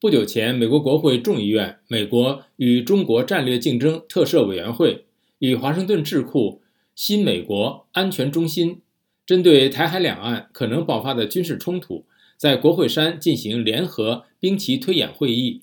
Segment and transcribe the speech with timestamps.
[0.00, 5.06] 不久前，美国国会众议院美国与中国战略竞争特设委员会
[5.40, 6.62] 与华盛顿智库
[6.94, 8.80] 新美国安全中心，
[9.26, 12.04] 针对台海两岸可能爆发的军事冲突，
[12.36, 15.62] 在国会山进行联合兵棋推演会议，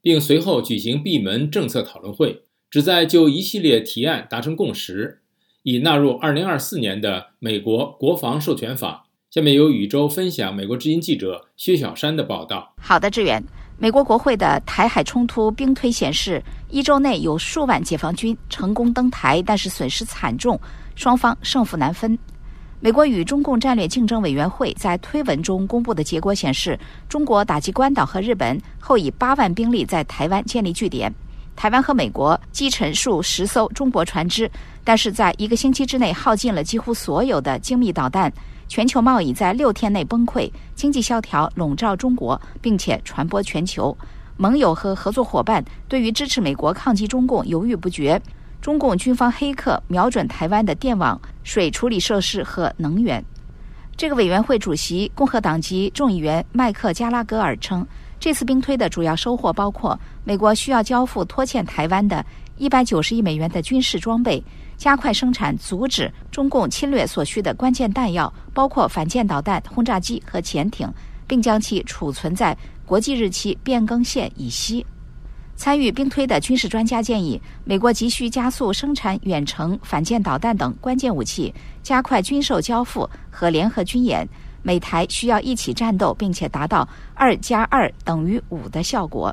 [0.00, 2.40] 并随后举行闭门政策讨论会，
[2.70, 5.20] 旨在就一系列提案达成共识，
[5.62, 9.10] 以纳入2024年的美国国防授权法。
[9.30, 12.74] 下面由宇宙分享美国之音记者薛小山的报道。
[12.78, 13.44] 好的，志远。
[13.76, 20.58] 美国国会的台海冲突兵推显示，一周内有数万解放军成功登台，但是损失惨重，
[20.94, 22.16] 双方胜负难分。
[22.78, 31.12] 美国与中共战略竞争委员会在推文中公布的结果显示，中国打击关岛和日本后，以八万兵力在台湾建立据点。
[31.56, 34.50] 台湾和美国击沉数十艘中国船只，
[34.84, 38.32] 但是在一个星期之内耗尽了几乎所有的精密导弹。
[38.68, 43.96] 全球贸易在六天内崩溃，经济萧条笼罩中国，并且传播全球。
[44.36, 48.20] 盟友和合作伙伴对于支持美国抗击中共犹豫不决。
[48.60, 53.22] 中共军方黑客瞄准台湾的电网、水处理设施和能源。
[53.96, 57.86] 这个委员会主席共和党籍众议员麦克加拉格尔称，
[58.24, 62.24] 这次兵推的主要收获包括美国需要交付拖欠台湾的
[62.56, 64.42] 一百九十亿美元的军事装备。
[64.78, 70.90] 加快生产，阻止中共侵略所需的关键弹药，包括反舰导弹、轰炸机和潜艇，
[71.26, 74.86] 并将其储存在国际日期变更线以西。
[75.54, 81.52] 参与兵推的军事专家建议，美国急需加速生产远程反舰导弹等关键武器，
[81.82, 84.26] 加快军售交付和联合军演。
[84.64, 89.32] 美台需要一起战斗，并且达到二加二等于五的效果。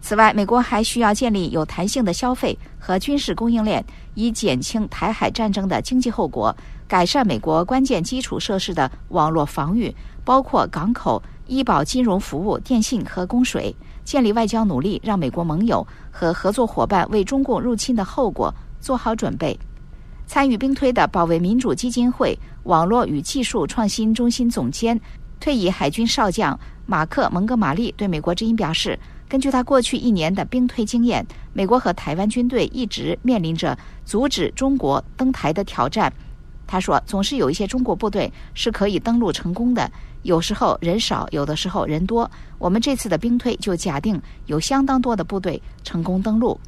[0.00, 6.56] 此外，美国还需要建立有弹性的消费和军事供应链，以减轻台海战争的经济后果，
[6.88, 13.74] 改善美国关键基础设施的网络防御，包括港口、医保、金融服务、电信和供水。
[14.04, 19.56] 建立外交努力，让美国盟友和合作伙伴为中共入侵的后果做好准备。
[20.32, 24.98] 参与兵推的保卫民主基金会网络与技术创新中心总监、
[25.38, 28.98] 退役海军少将马克·蒙哥马利对美国之音表示。
[29.28, 36.10] 根据他过去一年的兵推经验，美国和台湾军队一直面临着阻止中国登台的挑战。
[36.66, 39.92] 他说：“总是有一些中国部队是可以登陆成功的，
[40.22, 42.30] 有时候人少，有的时候人多。
[42.58, 46.58] 我们这次的兵推就假定有相当多的部队成功登陆。”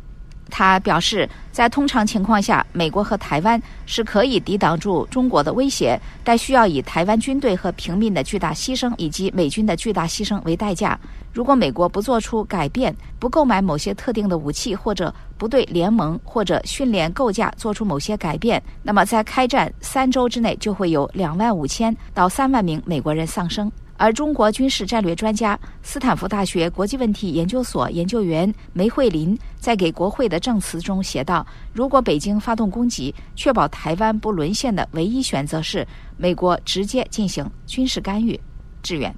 [0.51, 10.99] 他表示，在通常情况下，美国和台湾是可以抵挡住中国的威胁，但需要以台湾军队和平民的巨大牺牲以及美军的巨大牺牲为代价。
[11.33, 23.71] 如果美国不做出改变，不购买某些特定的武器，或者不对联盟或者训练构架做出某些改变，那么在开战三周之内就会有两万五千到三万名美国人丧生。
[23.97, 38.39] 而中国军事战略专家、斯坦福大学国际问题研究所研究员梅惠林在给国会的证词中写道：“如果北京发动攻击，确保台湾不沦陷的唯一选择是美国直接进行军事干预。”
[38.83, 39.15] 志远，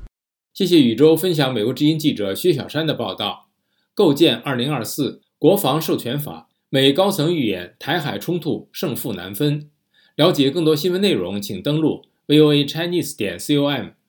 [0.55, 3.49] 谢谢宇宙分享美国之音记者薛小山的报道。
[3.95, 9.71] 构建二零二四国防授权法，美高层预言台海冲突胜负难分。
[10.15, 13.96] 了解更多新闻内容，请登录 voa chinese 点 com。